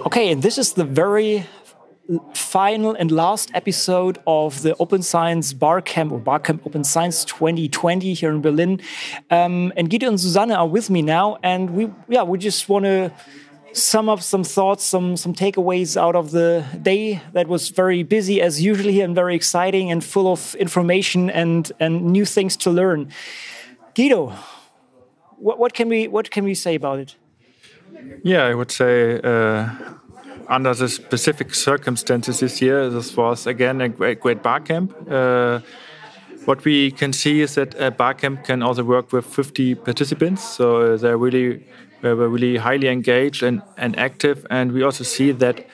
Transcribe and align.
Okay, 0.00 0.32
and 0.32 0.42
this 0.42 0.58
is 0.58 0.74
the 0.74 0.84
very 0.84 1.46
final 2.34 2.94
and 2.94 3.10
last 3.10 3.50
episode 3.54 4.18
of 4.26 4.60
the 4.62 4.76
Open 4.76 5.02
Science 5.02 5.52
Barcamp 5.54 6.12
or 6.12 6.18
Barcamp 6.18 6.66
Open 6.66 6.84
Science 6.84 7.24
2020 7.24 8.12
here 8.12 8.30
in 8.30 8.42
Berlin. 8.42 8.80
Um, 9.30 9.72
and 9.76 9.88
Guido 9.88 10.08
and 10.08 10.20
Susanne 10.20 10.52
are 10.52 10.68
with 10.68 10.90
me 10.90 11.00
now, 11.00 11.38
and 11.42 11.70
we 11.70 11.90
yeah 12.08 12.22
we 12.22 12.38
just 12.38 12.68
want 12.68 12.84
to 12.84 13.12
sum 13.72 14.10
up 14.10 14.20
some 14.20 14.44
thoughts, 14.44 14.84
some 14.84 15.16
some 15.16 15.32
takeaways 15.32 15.96
out 15.96 16.16
of 16.16 16.32
the 16.32 16.64
day 16.82 17.22
that 17.32 17.48
was 17.48 17.70
very 17.70 18.02
busy 18.02 18.42
as 18.42 18.60
usually 18.60 19.00
and 19.00 19.14
very 19.14 19.34
exciting 19.34 19.90
and 19.90 20.04
full 20.04 20.30
of 20.30 20.54
information 20.56 21.30
and 21.30 21.72
and 21.80 22.04
new 22.04 22.26
things 22.26 22.58
to 22.58 22.70
learn. 22.70 23.10
Guido, 23.94 24.34
what, 25.38 25.58
what 25.58 25.72
can 25.72 25.88
we 25.88 26.08
what 26.08 26.30
can 26.30 26.44
we 26.44 26.54
say 26.54 26.74
about 26.74 26.98
it? 26.98 27.16
Yeah, 28.22 28.44
I 28.44 28.54
would 28.54 28.70
say 28.70 29.20
uh, 29.20 29.68
under 30.48 30.74
the 30.74 30.88
specific 30.88 31.54
circumstances 31.54 32.40
this 32.40 32.62
year, 32.62 32.88
this 32.90 33.16
was 33.16 33.46
again 33.46 33.80
a 33.80 33.88
great, 33.88 34.20
great 34.20 34.42
bar 34.42 34.60
camp. 34.60 34.94
Uh, 35.10 35.60
what 36.44 36.64
we 36.64 36.90
can 36.90 37.12
see 37.12 37.40
is 37.40 37.54
that 37.54 37.74
a 37.80 37.90
bar 37.90 38.14
camp 38.14 38.44
can 38.44 38.62
also 38.62 38.82
work 38.82 39.12
with 39.12 39.24
50 39.24 39.76
participants, 39.76 40.42
so 40.42 40.96
they're 40.96 41.16
really 41.16 41.64
where 42.02 42.16
we're 42.16 42.28
really 42.28 42.56
highly 42.56 42.88
engaged 42.88 43.42
and, 43.42 43.62
and 43.76 43.96
active. 43.98 44.44
And 44.50 44.72
we 44.72 44.82
also 44.82 45.04
see 45.04 45.30
that 45.32 45.64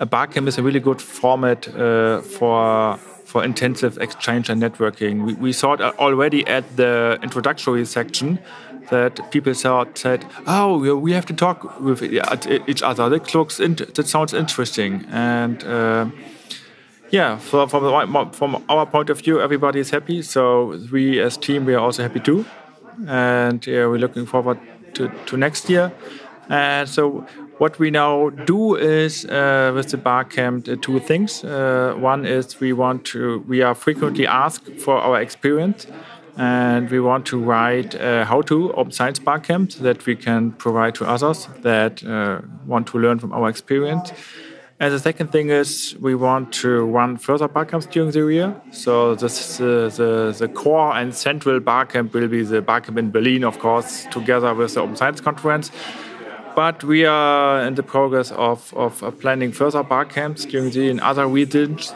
a 0.00 0.06
barcamp 0.06 0.48
is 0.48 0.58
a 0.58 0.62
really 0.62 0.80
good 0.80 1.00
format 1.00 1.68
uh, 1.68 2.20
for 2.20 2.98
for 3.24 3.42
intensive 3.44 3.98
exchange 3.98 4.48
and 4.48 4.62
networking. 4.62 5.24
We, 5.24 5.34
we 5.34 5.52
saw 5.52 5.72
it 5.72 5.80
already 5.80 6.46
at 6.46 6.76
the 6.76 7.18
introductory 7.22 7.84
section 7.84 8.38
that 8.90 9.30
people 9.30 9.54
thought 9.54 9.98
said, 9.98 10.24
"Oh, 10.46 10.96
we 10.96 11.12
have 11.12 11.26
to 11.26 11.34
talk 11.34 11.80
with 11.80 12.02
each 12.02 12.82
other. 12.82 13.08
That 13.08 13.34
looks 13.34 13.58
that 13.58 14.06
sounds 14.06 14.34
interesting." 14.34 15.04
And 15.10 15.64
uh, 15.64 16.06
yeah, 17.10 17.38
from 17.38 17.68
from 18.32 18.64
our 18.68 18.86
point 18.86 19.10
of 19.10 19.18
view, 19.20 19.40
everybody 19.40 19.80
is 19.80 19.90
happy. 19.90 20.22
So 20.22 20.78
we 20.92 21.20
as 21.20 21.36
team 21.36 21.64
we 21.64 21.74
are 21.74 21.80
also 21.80 22.02
happy 22.02 22.20
too, 22.20 22.44
and 23.06 23.66
yeah, 23.66 23.86
we're 23.86 23.98
looking 23.98 24.26
forward 24.26 24.58
to, 24.94 25.10
to 25.26 25.36
next 25.36 25.68
year. 25.70 25.92
Uh, 26.50 26.84
so 26.84 27.26
what 27.58 27.78
we 27.78 27.90
now 27.90 28.30
do 28.30 28.74
is 28.74 29.24
uh, 29.26 29.72
with 29.74 29.90
the 29.90 29.96
barcamp 29.96 30.68
uh, 30.68 30.76
two 30.80 30.98
things. 31.00 31.44
Uh, 31.44 31.94
one 31.96 32.26
is 32.26 32.60
we 32.60 32.72
want 32.72 33.04
to 33.04 33.44
we 33.48 33.62
are 33.62 33.74
frequently 33.74 34.26
asked 34.26 34.68
for 34.78 34.96
our 34.98 35.20
experience, 35.20 35.86
and 36.36 36.90
we 36.90 37.00
want 37.00 37.26
to 37.26 37.38
write 37.38 37.94
uh, 37.94 38.24
how 38.24 38.42
to 38.42 38.72
open 38.74 38.92
science 38.92 39.18
barcamp 39.18 39.72
that 39.74 40.04
we 40.06 40.16
can 40.16 40.52
provide 40.52 40.94
to 40.96 41.04
others 41.04 41.48
that 41.62 42.04
uh, 42.04 42.40
want 42.66 42.86
to 42.88 42.98
learn 42.98 43.18
from 43.18 43.32
our 43.32 43.48
experience. 43.48 44.12
And 44.80 44.92
the 44.92 44.98
second 44.98 45.30
thing 45.30 45.50
is 45.50 45.96
we 46.00 46.16
want 46.16 46.52
to 46.54 46.84
run 46.84 47.16
further 47.16 47.46
barcamps 47.46 47.86
during 47.86 48.10
the 48.10 48.26
year. 48.26 48.60
So 48.72 49.14
this, 49.14 49.60
uh, 49.60 49.90
the, 49.96 50.34
the 50.36 50.48
core 50.48 50.94
and 50.96 51.14
central 51.14 51.60
barcamp 51.60 52.12
will 52.12 52.26
be 52.26 52.42
the 52.42 52.60
barcamp 52.60 52.98
in 52.98 53.12
Berlin, 53.12 53.44
of 53.44 53.60
course, 53.60 54.04
together 54.10 54.52
with 54.52 54.74
the 54.74 54.80
Open 54.80 54.96
Science 54.96 55.20
Conference. 55.20 55.70
But 56.56 56.82
we 56.82 57.04
are 57.04 57.64
in 57.64 57.76
the 57.76 57.82
progress 57.84 58.32
of, 58.32 58.74
of 58.74 59.18
planning 59.20 59.52
further 59.52 59.84
barcamps 59.84 60.44
during 60.44 60.70
the 60.70 60.88
in 60.88 61.00
other 61.00 61.26
regions 61.28 61.92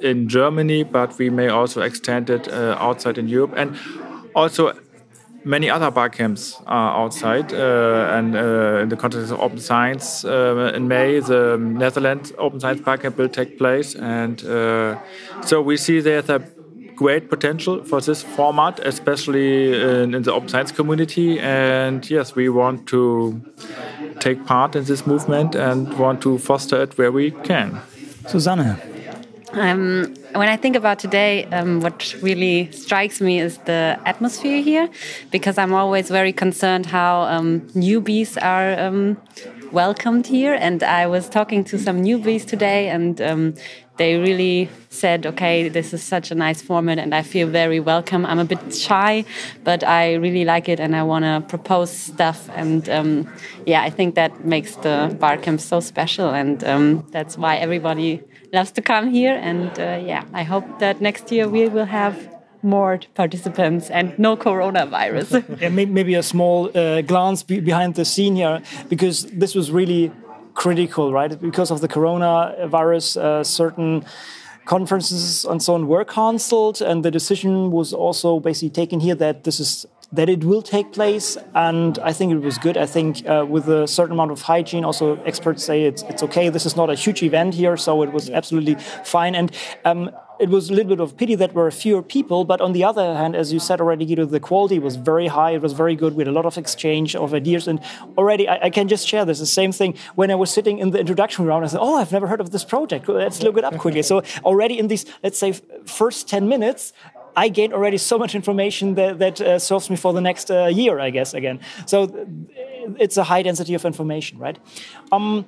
in 0.00 0.28
Germany, 0.28 0.84
but 0.84 1.18
we 1.18 1.30
may 1.30 1.48
also 1.48 1.82
extend 1.82 2.30
it 2.30 2.48
uh, 2.48 2.76
outside 2.78 3.18
in 3.18 3.28
Europe. 3.28 3.54
And 3.56 3.76
also 4.34 4.72
many 5.44 5.70
other 5.70 5.90
bar 5.90 6.10
camps 6.10 6.60
are 6.66 7.04
outside, 7.04 7.52
uh, 7.52 8.16
and 8.16 8.36
uh, 8.36 8.82
in 8.82 8.88
the 8.88 8.96
context 8.96 9.32
of 9.32 9.40
open 9.40 9.58
science, 9.58 10.24
uh, 10.24 10.72
in 10.74 10.88
May 10.88 11.20
the 11.20 11.56
Netherlands 11.58 12.32
Open 12.38 12.60
Science 12.60 12.80
Bar 12.80 12.98
Camp 12.98 13.16
will 13.16 13.28
take 13.28 13.58
place, 13.58 13.94
and 13.94 14.40
so 14.40 15.62
we 15.62 15.76
see 15.76 16.00
there's 16.00 16.28
a 16.28 16.42
great 16.98 17.30
potential 17.30 17.84
for 17.84 18.00
this 18.00 18.24
format, 18.24 18.80
especially 18.80 19.72
in, 19.72 20.14
in, 20.14 20.22
the 20.24 20.32
open 20.32 20.48
science 20.48 20.72
community. 20.72 21.38
And 21.38 22.08
yes, 22.10 22.34
we 22.34 22.48
want 22.48 22.88
to 22.88 23.40
take 24.18 24.44
part 24.44 24.74
in 24.74 24.84
this 24.84 25.06
movement 25.06 25.54
and 25.54 25.96
want 25.96 26.20
to 26.22 26.38
foster 26.38 26.82
it 26.82 26.98
where 26.98 27.12
we 27.12 27.30
can. 27.30 27.80
Susanne. 28.26 28.97
Um, 29.58 30.14
when 30.34 30.48
I 30.48 30.56
think 30.56 30.76
about 30.76 31.00
today, 31.00 31.44
um, 31.46 31.80
what 31.80 32.14
really 32.22 32.70
strikes 32.70 33.20
me 33.20 33.40
is 33.40 33.58
the 33.58 33.98
atmosphere 34.06 34.62
here, 34.62 34.88
because 35.32 35.58
I'm 35.58 35.74
always 35.74 36.08
very 36.08 36.32
concerned 36.32 36.86
how 36.86 37.22
um, 37.22 37.62
newbies 37.74 38.40
are 38.40 38.78
um, 38.78 39.16
welcomed 39.72 40.28
here. 40.28 40.54
And 40.54 40.82
I 40.84 41.08
was 41.08 41.28
talking 41.28 41.64
to 41.64 41.78
some 41.78 42.02
newbies 42.02 42.46
today, 42.46 42.88
and 42.88 43.20
um, 43.20 43.54
they 43.96 44.16
really 44.16 44.68
said, 44.90 45.26
okay, 45.26 45.68
this 45.68 45.92
is 45.92 46.04
such 46.04 46.30
a 46.30 46.34
nice 46.36 46.62
format 46.62 46.98
and 46.98 47.12
I 47.12 47.22
feel 47.22 47.48
very 47.48 47.80
welcome. 47.80 48.24
I'm 48.24 48.38
a 48.38 48.44
bit 48.44 48.72
shy, 48.72 49.24
but 49.64 49.82
I 49.82 50.14
really 50.14 50.44
like 50.44 50.68
it 50.68 50.78
and 50.78 50.94
I 50.94 51.02
want 51.02 51.24
to 51.24 51.44
propose 51.48 51.90
stuff. 51.90 52.48
And 52.54 52.88
um, 52.88 53.28
yeah, 53.66 53.82
I 53.82 53.90
think 53.90 54.14
that 54.14 54.44
makes 54.44 54.76
the 54.76 55.16
Barcamp 55.18 55.60
so 55.60 55.80
special. 55.80 56.30
And 56.30 56.62
um, 56.62 57.04
that's 57.10 57.36
why 57.36 57.56
everybody 57.56 58.22
loves 58.52 58.70
to 58.72 58.82
come 58.82 59.10
here. 59.10 59.38
And 59.40 59.70
uh, 59.78 60.00
yeah, 60.04 60.24
I 60.32 60.42
hope 60.42 60.78
that 60.78 61.00
next 61.00 61.30
year 61.32 61.48
we 61.48 61.68
will 61.68 61.86
have 61.86 62.16
more 62.62 63.00
participants 63.14 63.90
and 63.90 64.18
no 64.18 64.36
coronavirus. 64.36 65.44
yeah, 65.60 65.68
maybe 65.68 66.14
a 66.14 66.22
small 66.22 66.70
uh, 66.76 67.02
glance 67.02 67.42
be 67.42 67.60
behind 67.60 67.94
the 67.94 68.04
scene 68.04 68.36
here, 68.36 68.60
because 68.88 69.26
this 69.26 69.54
was 69.54 69.70
really 69.70 70.10
critical, 70.54 71.12
right? 71.12 71.40
Because 71.40 71.70
of 71.70 71.80
the 71.80 71.88
coronavirus, 71.88 73.16
uh, 73.16 73.44
certain 73.44 74.04
conferences 74.64 75.44
and 75.44 75.62
so 75.62 75.74
on 75.74 75.86
were 75.86 76.04
cancelled, 76.04 76.82
and 76.82 77.04
the 77.04 77.10
decision 77.10 77.70
was 77.70 77.92
also 77.92 78.40
basically 78.40 78.70
taken 78.70 79.00
here 79.00 79.14
that 79.14 79.44
this 79.44 79.60
is 79.60 79.86
that 80.10 80.28
it 80.28 80.42
will 80.42 80.62
take 80.62 80.92
place, 80.92 81.36
and 81.54 81.98
I 81.98 82.12
think 82.12 82.32
it 82.32 82.38
was 82.38 82.56
good. 82.56 82.78
I 82.78 82.86
think 82.86 83.28
uh, 83.28 83.44
with 83.48 83.68
a 83.68 83.86
certain 83.86 84.12
amount 84.12 84.30
of 84.30 84.40
hygiene, 84.42 84.84
also 84.84 85.16
experts 85.24 85.62
say 85.62 85.84
it's 85.84 86.02
it's 86.04 86.22
okay. 86.22 86.48
This 86.48 86.64
is 86.64 86.76
not 86.76 86.88
a 86.88 86.94
huge 86.94 87.22
event 87.22 87.54
here, 87.54 87.76
so 87.76 88.02
it 88.02 88.12
was 88.12 88.30
absolutely 88.30 88.76
fine. 89.04 89.34
And 89.34 89.54
um, 89.84 90.10
it 90.40 90.48
was 90.48 90.70
a 90.70 90.72
little 90.72 90.96
bit 90.96 91.00
of 91.00 91.16
pity 91.16 91.34
that 91.34 91.52
were 91.52 91.70
fewer 91.70 92.02
people, 92.02 92.44
but 92.44 92.60
on 92.60 92.72
the 92.72 92.84
other 92.84 93.14
hand, 93.14 93.36
as 93.36 93.52
you 93.52 93.58
said 93.58 93.80
already, 93.80 94.06
Guido, 94.06 94.24
the 94.24 94.40
quality 94.40 94.78
was 94.78 94.96
very 94.96 95.26
high. 95.26 95.50
It 95.50 95.60
was 95.60 95.72
very 95.74 95.96
good. 95.96 96.14
We 96.14 96.22
had 96.22 96.28
a 96.28 96.32
lot 96.32 96.46
of 96.46 96.56
exchange 96.56 97.14
of 97.14 97.34
ideas, 97.34 97.68
and 97.68 97.78
already 98.16 98.48
I, 98.48 98.66
I 98.66 98.70
can 98.70 98.88
just 98.88 99.06
share 99.06 99.26
this. 99.26 99.40
The 99.40 99.46
same 99.46 99.72
thing 99.72 99.94
when 100.14 100.30
I 100.30 100.36
was 100.36 100.50
sitting 100.50 100.78
in 100.78 100.90
the 100.90 101.00
introduction 101.00 101.44
round, 101.44 101.66
I 101.66 101.68
said, 101.68 101.80
"Oh, 101.82 101.96
I've 101.96 102.12
never 102.12 102.28
heard 102.28 102.40
of 102.40 102.50
this 102.50 102.64
project. 102.64 103.08
Let's 103.08 103.42
look 103.42 103.58
it 103.58 103.64
up 103.64 103.76
quickly." 103.76 104.02
So 104.02 104.22
already 104.42 104.78
in 104.78 104.88
these, 104.88 105.04
let's 105.22 105.38
say, 105.38 105.52
first 105.84 106.28
ten 106.28 106.48
minutes, 106.48 106.94
I 107.44 107.48
gained 107.48 107.72
already 107.72 107.98
so 107.98 108.18
much 108.18 108.34
information 108.34 108.94
that, 108.94 109.18
that 109.18 109.40
uh, 109.40 109.58
serves 109.58 109.88
me 109.90 109.96
for 109.96 110.12
the 110.12 110.20
next 110.20 110.50
uh, 110.50 110.66
year, 110.66 110.98
I 110.98 111.10
guess, 111.10 111.34
again. 111.34 111.60
So 111.86 111.96
it's 112.98 113.16
a 113.16 113.24
high 113.24 113.42
density 113.42 113.74
of 113.74 113.84
information, 113.84 114.38
right? 114.38 114.58
Um, 115.12 115.46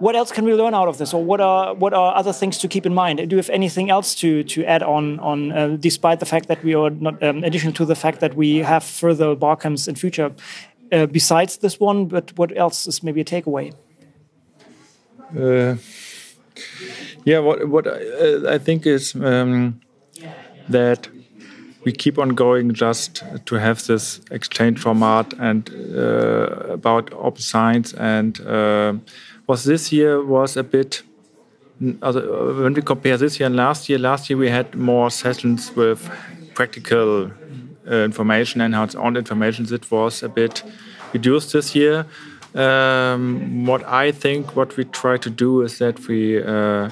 what 0.00 0.16
else 0.16 0.32
can 0.32 0.44
we 0.44 0.54
learn 0.54 0.74
out 0.74 0.88
of 0.88 0.96
this, 0.96 1.14
or 1.14 1.22
what 1.22 1.40
are 1.40 1.74
what 1.74 1.92
are 1.92 2.16
other 2.16 2.32
things 2.32 2.58
to 2.58 2.68
keep 2.68 2.86
in 2.86 2.94
mind? 2.94 3.18
Do 3.28 3.36
you 3.36 3.36
have 3.36 3.50
anything 3.50 3.90
else 3.90 4.14
to 4.22 4.42
to 4.54 4.64
add 4.64 4.82
on 4.82 5.20
on 5.20 5.52
uh, 5.52 5.76
despite 5.78 6.18
the 6.20 6.26
fact 6.26 6.48
that 6.48 6.64
we 6.64 6.74
are 6.74 6.90
not 6.90 7.22
um, 7.22 7.44
additional 7.44 7.74
to 7.74 7.84
the 7.84 7.94
fact 7.94 8.20
that 8.20 8.34
we 8.34 8.64
have 8.64 8.82
further 8.82 9.36
barcamps 9.36 9.88
in 9.88 9.94
future 9.94 10.32
uh, 10.92 11.06
besides 11.06 11.58
this 11.58 11.78
one? 11.80 12.06
But 12.06 12.32
what 12.38 12.50
else 12.56 12.88
is 12.88 13.02
maybe 13.02 13.20
a 13.20 13.24
takeaway? 13.24 13.72
Uh, 15.36 15.76
yeah, 17.24 17.40
what 17.46 17.68
what 17.68 17.86
I, 17.86 17.90
uh, 17.90 18.54
I 18.54 18.58
think 18.58 18.86
is 18.86 19.14
um, 19.14 19.80
that 20.72 21.08
we 21.84 21.92
keep 21.92 22.18
on 22.18 22.30
going 22.30 22.74
just 22.74 23.22
to 23.46 23.54
have 23.56 23.86
this 23.86 24.20
exchange 24.30 24.78
format 24.78 25.32
and 25.38 25.70
uh, 25.94 26.72
about 26.72 27.12
open 27.14 27.40
science 27.40 27.92
and 27.94 28.40
uh, 28.40 28.92
was 29.46 29.64
this 29.64 29.92
year 29.92 30.22
was 30.22 30.56
a 30.56 30.62
bit 30.62 31.02
when 31.80 32.74
we 32.74 32.82
compare 32.82 33.16
this 33.16 33.40
year 33.40 33.46
and 33.46 33.56
last 33.56 33.88
year 33.88 33.98
last 33.98 34.28
year 34.28 34.38
we 34.38 34.50
had 34.50 34.74
more 34.74 35.10
sessions 35.10 35.74
with 35.74 36.10
practical 36.54 37.30
uh, 37.90 38.04
information 38.04 38.60
and 38.60 38.74
hands-on 38.74 39.16
information. 39.16 39.64
That 39.66 39.90
was 39.90 40.22
a 40.22 40.28
bit 40.28 40.62
reduced 41.12 41.52
this 41.52 41.74
year. 41.74 42.06
Um, 42.54 43.64
what 43.64 43.84
i 43.84 44.10
think 44.10 44.56
what 44.56 44.76
we 44.76 44.84
try 44.84 45.16
to 45.18 45.30
do 45.30 45.62
is 45.62 45.78
that 45.78 45.96
we 46.08 46.42
uh, 46.42 46.90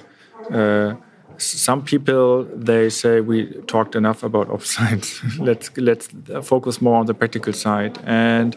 uh, 0.53 0.95
some 1.39 1.83
people 1.83 2.45
they 2.55 2.91
say 2.91 3.21
we 3.21 3.47
talked 3.67 3.95
enough 3.95 4.23
about 4.23 4.63
science. 4.63 5.23
let's 5.39 5.71
let's 5.77 6.09
focus 6.43 6.83
more 6.83 6.97
on 6.97 7.07
the 7.07 7.15
practical 7.15 7.53
side, 7.53 7.99
and 8.05 8.57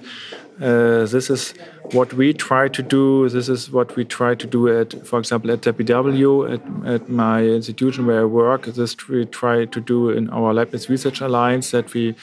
uh, 0.61 1.05
this 1.05 1.29
is 1.29 1.53
what 1.91 2.13
we 2.13 2.33
try 2.33 2.67
to 2.67 2.83
do. 2.83 3.29
This 3.29 3.49
is 3.49 3.71
what 3.71 3.95
we 3.95 4.05
try 4.05 4.35
to 4.35 4.47
do 4.47 4.67
at, 4.67 4.93
for 5.07 5.17
example, 5.17 5.49
at 5.51 5.61
WW, 5.61 6.53
at, 6.53 6.93
at 6.93 7.09
my 7.09 7.43
institution 7.43 8.05
where 8.05 8.21
I 8.21 8.25
work. 8.25 8.65
This 8.65 8.95
we 9.07 9.25
try 9.25 9.65
to 9.65 9.81
do 9.81 10.09
in 10.09 10.29
our 10.29 10.53
Leibniz 10.53 10.89
Research 10.89 11.21
Alliance 11.21 11.71
that 11.71 11.93
we 11.93 12.15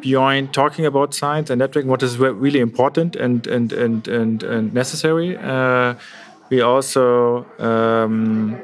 beyond 0.00 0.52
talking 0.52 0.86
about 0.86 1.14
science 1.14 1.50
and 1.50 1.60
networking, 1.60 1.86
what 1.86 2.02
is 2.02 2.18
really 2.18 2.60
important 2.60 3.16
and 3.16 3.46
and 3.46 3.72
and 3.72 4.08
and, 4.08 4.42
and 4.42 4.72
necessary. 4.72 5.36
Uh, 5.36 5.94
we 6.50 6.60
also 6.60 7.44
um, 7.58 8.62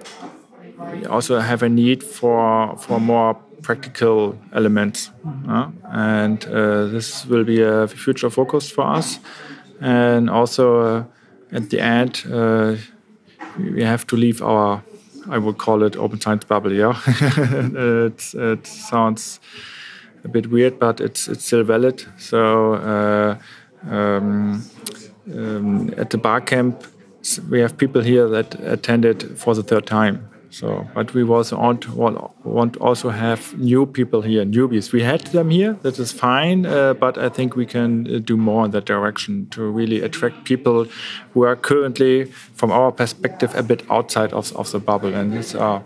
we 0.93 1.07
also 1.07 1.39
have 1.39 1.63
a 1.63 1.69
need 1.69 2.03
for 2.03 2.77
for 2.77 3.01
more 3.01 3.35
practical 3.63 4.39
elements, 4.53 5.11
uh, 5.49 5.69
and 5.93 6.45
uh, 6.47 6.87
this 6.87 7.27
will 7.27 7.45
be 7.45 7.63
a 7.63 7.87
future 7.89 8.31
focus 8.31 8.71
for 8.71 8.87
us. 8.87 9.21
And 9.81 10.31
also 10.31 10.81
uh, 10.81 11.05
at 11.53 11.71
the 11.71 11.81
end, 11.81 12.25
uh, 12.31 12.77
we 13.59 13.83
have 13.83 14.07
to 14.07 14.17
leave 14.17 14.43
our 14.43 14.83
I 15.29 15.39
would 15.39 15.59
call 15.59 15.83
it 15.83 15.97
open 15.97 16.21
science 16.21 16.45
bubble. 16.45 16.73
Yeah, 16.73 16.99
it, 17.07 18.35
it 18.35 18.67
sounds 18.67 19.41
a 20.25 20.29
bit 20.29 20.51
weird, 20.51 20.79
but 20.79 21.01
it's 21.01 21.29
it's 21.29 21.45
still 21.45 21.63
valid. 21.63 22.05
So 22.19 22.75
uh, 22.75 23.39
um, 23.89 24.65
um, 25.35 25.95
at 25.97 26.11
the 26.11 26.19
bar 26.19 26.41
camp, 26.41 26.85
we 27.51 27.61
have 27.61 27.77
people 27.77 28.03
here 28.03 28.29
that 28.29 28.55
attended 28.61 29.39
for 29.39 29.55
the 29.55 29.63
third 29.63 29.87
time. 29.87 30.30
So, 30.51 30.87
but 30.95 31.15
we 31.15 31.23
also 31.23 31.57
want 31.57 31.89
want 32.45 32.77
also 32.79 33.11
have 33.11 33.57
new 33.57 33.87
people 33.87 34.23
here, 34.23 34.45
newbies. 34.45 34.93
We 34.93 35.03
had 35.03 35.21
them 35.33 35.51
here, 35.51 35.77
that 35.83 35.99
is 35.99 36.13
fine, 36.13 36.67
uh, 36.67 36.95
but 36.95 37.17
I 37.17 37.29
think 37.29 37.55
we 37.55 37.67
can 37.67 38.07
uh, 38.07 38.19
do 38.19 38.37
more 38.37 38.65
in 38.65 38.73
that 38.73 38.85
direction 38.85 39.47
to 39.51 39.63
really 39.63 40.03
attract 40.03 40.45
people 40.45 40.87
who 41.35 41.45
are 41.45 41.57
currently, 41.57 42.25
from 42.55 42.73
our 42.73 42.91
perspective, 42.93 43.55
a 43.55 43.63
bit 43.63 43.83
outside 43.89 44.33
of, 44.33 44.53
of 44.57 44.71
the 44.73 44.81
bubble. 44.81 45.15
And 45.15 45.33
these 45.33 45.55
are, 45.55 45.83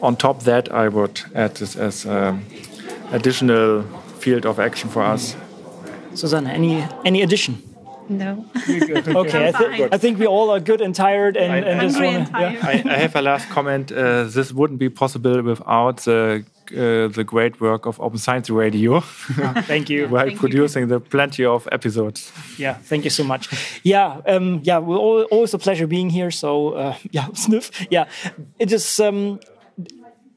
on 0.00 0.16
top 0.16 0.44
that, 0.44 0.72
I 0.72 0.88
would 0.88 1.20
add 1.34 1.56
this 1.56 1.76
as 1.76 2.06
um, 2.06 2.44
additional 3.12 3.82
field 4.18 4.46
of 4.46 4.58
action 4.58 4.88
for 4.88 5.02
us. 5.02 5.36
Susanne, 6.14 6.46
any 6.46 6.86
any 7.04 7.22
addition? 7.22 7.69
No. 8.10 8.44
okay, 8.56 9.48
I, 9.48 9.52
th 9.52 9.92
I, 9.92 9.98
think 9.98 10.18
we 10.18 10.26
all 10.26 10.50
are 10.50 10.58
good 10.60 10.80
and 10.80 10.94
tired 10.94 11.36
and, 11.36 11.52
I, 11.52 11.58
and 11.58 11.80
just 11.80 11.94
Hungry 11.94 12.08
want 12.08 12.16
and 12.16 12.26
to. 12.26 12.60
tired. 12.60 12.86
I, 12.86 12.94
I 12.94 12.98
have 12.98 13.14
a 13.14 13.22
last 13.22 13.48
comment. 13.48 13.92
Uh, 13.92 14.24
this 14.24 14.52
wouldn't 14.52 14.80
be 14.80 14.88
possible 14.88 15.42
without 15.42 15.98
the 15.98 16.44
uh, 16.72 17.08
the 17.08 17.24
great 17.24 17.60
work 17.60 17.86
of 17.86 18.00
Open 18.00 18.18
Science 18.18 18.50
Radio 18.50 19.00
Thank 19.00 19.90
you. 19.90 20.08
while 20.12 20.22
Thank 20.22 20.34
you. 20.34 20.38
producing 20.38 20.88
the 20.88 21.00
plenty 21.00 21.44
of 21.44 21.68
episodes. 21.72 22.32
Yeah, 22.58 22.74
thank 22.74 23.04
you 23.04 23.10
so 23.10 23.24
much. 23.24 23.48
Yeah, 23.82 24.20
um, 24.26 24.60
yeah, 24.62 24.78
we're 24.78 25.24
always 25.30 25.54
a 25.54 25.58
pleasure 25.58 25.86
being 25.86 26.10
here. 26.10 26.30
So 26.30 26.74
uh, 26.74 26.94
yeah, 27.10 27.28
sniff. 27.34 27.70
Yeah, 27.90 28.06
it 28.58 28.72
is. 28.72 29.00
Um, 29.00 29.38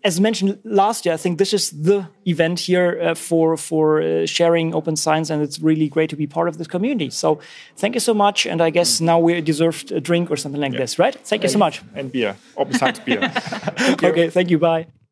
as 0.04 0.20
mentioned 0.20 0.60
last 0.64 1.06
year, 1.06 1.14
I 1.14 1.18
think 1.18 1.38
this 1.38 1.54
is 1.54 1.72
the 1.72 2.08
event 2.26 2.60
here 2.60 3.00
uh, 3.02 3.16
for 3.16 3.58
for 3.58 4.02
uh, 4.02 4.26
sharing 4.26 4.74
open 4.74 4.96
science, 4.96 5.30
and 5.30 5.42
it's 5.42 5.60
really 5.60 5.88
great 5.88 6.10
to 6.10 6.16
be 6.16 6.28
part 6.28 6.48
of 6.48 6.58
this 6.58 6.68
community. 6.68 7.10
So, 7.10 7.40
thank 7.78 7.96
you 7.96 8.02
so 8.02 8.14
much, 8.14 8.46
and 8.46 8.62
I 8.62 8.70
guess 8.70 9.00
now 9.00 9.20
we 9.20 9.42
deserved 9.42 9.92
a 9.92 10.02
drink 10.02 10.30
or 10.30 10.38
something 10.38 10.62
like 10.62 10.74
this, 10.74 11.00
right? 11.00 11.16
Thank 11.16 11.44
you 11.44 11.50
so 11.50 11.60
much. 11.60 11.82
And 11.96 12.12
beer, 12.12 12.36
Open 12.58 12.74
Science 12.74 13.00
beer. 13.00 13.32
Okay, 14.04 14.30
thank 14.30 14.50
you. 14.50 14.60
Bye. 14.60 15.03